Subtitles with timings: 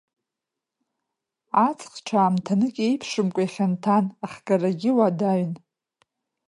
[1.67, 5.53] Аҵх, ҽаамҭанык еиԥшымкәа, ихьанҭан, ахгарагьы уадаҩын.